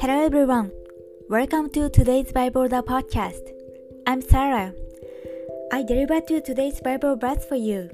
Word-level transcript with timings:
Hello 0.00 0.22
everyone. 0.22 0.70
Welcome 1.30 1.70
to 1.70 1.88
today's 1.88 2.30
Bible 2.30 2.68
the 2.68 2.82
podcast. 2.82 3.40
I'm 4.06 4.20
Sarah. 4.20 4.74
I 5.72 5.82
deliver 5.82 6.20
to 6.20 6.42
today's 6.42 6.82
Bible 6.82 7.16
verse 7.16 7.42
for 7.46 7.54
you. 7.54 7.88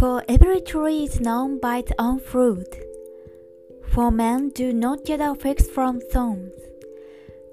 For 0.00 0.24
every 0.28 0.62
tree 0.62 1.04
is 1.04 1.20
known 1.20 1.60
by 1.60 1.78
its 1.78 1.92
own 2.00 2.18
fruit. 2.18 2.74
For 3.92 4.10
men 4.10 4.48
do 4.48 4.72
not 4.72 5.04
gather 5.04 5.36
figs 5.36 5.68
from 5.68 6.00
thorns, 6.00 6.54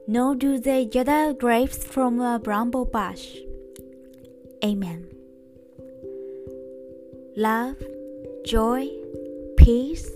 nor 0.07 0.33
do 0.33 0.57
they 0.59 0.85
gather 0.85 1.33
grapes 1.33 1.83
from 1.83 2.19
a 2.19 2.39
bramble 2.39 2.85
bush. 2.85 3.37
Amen. 4.63 5.16
Love, 7.39 7.75
joy, 8.43 8.89
peace, 9.57 10.09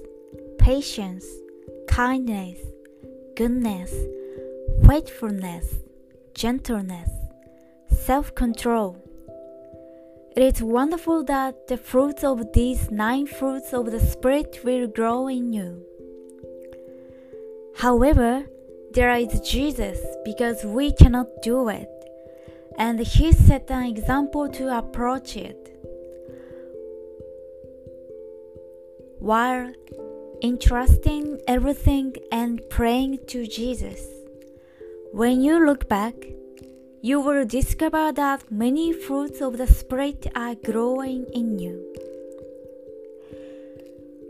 patience, 0.58 1.24
kindness, 1.88 2.58
goodness, 3.36 3.94
faithfulness, 4.88 5.68
gentleness, 6.34 7.12
self 7.92 8.34
control. 8.34 8.98
It 10.36 10.42
is 10.42 10.64
wonderful 10.64 11.24
that 11.26 11.68
the 11.68 11.78
fruits 11.78 12.24
of 12.24 12.54
these 12.54 12.90
nine 12.90 13.28
fruits 13.28 13.72
of 13.72 13.92
the 13.92 14.00
Spirit 14.00 14.62
will 14.64 14.88
grow 14.88 15.28
in 15.28 15.54
you. 15.54 15.86
However, 17.76 18.48
there 18.94 19.12
is 19.12 19.42
Jesus 19.42 20.00
because 20.26 20.66
we 20.66 20.92
cannot 20.92 21.28
do 21.44 21.70
it, 21.70 21.88
and 22.80 23.00
He 23.00 23.32
set 23.32 23.70
an 23.70 23.84
example 23.84 24.50
to 24.50 24.76
approach 24.76 25.38
it. 25.38 25.68
While 29.22 29.72
entrusting 30.42 31.40
everything 31.48 32.16
and 32.32 32.60
praying 32.70 33.20
to 33.28 33.46
Jesus. 33.46 34.02
When 35.14 35.42
you 35.42 35.64
look 35.64 35.88
back, 35.88 36.16
you 37.04 37.20
will 37.20 37.46
discover 37.46 38.12
that 38.12 38.52
many 38.52 38.92
fruits 38.92 39.40
of 39.40 39.58
the 39.60 39.68
Spirit 39.68 40.26
are 40.36 40.56
growing 40.56 41.26
in 41.34 41.60
you. 41.60 41.94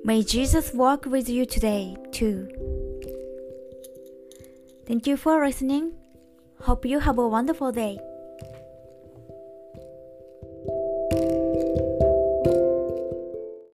May 0.04 0.24
Jesus 0.24 0.74
walk 0.74 1.06
with 1.06 1.30
you 1.30 1.46
today, 1.46 1.96
too. 2.12 2.50
Thank 4.86 5.08
you 5.08 5.16
for 5.16 5.46
listening. 5.46 5.94
Hope 6.62 6.86
you 6.86 7.00
have 7.00 7.18
a 7.18 7.28
wonderful 7.28 7.72
day. 7.72 7.98